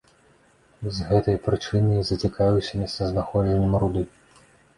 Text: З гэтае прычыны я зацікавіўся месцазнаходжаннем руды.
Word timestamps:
З 0.95 1.09
гэтае 1.09 1.35
прычыны 1.47 1.91
я 1.99 2.03
зацікавіўся 2.11 2.73
месцазнаходжаннем 2.81 3.79
руды. 3.87 4.03